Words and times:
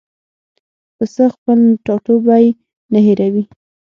پسه 0.95 1.25
خپل 1.35 1.59
ټاټوبی 1.85 2.45
نه 2.91 2.99
هېروي. 3.05 3.43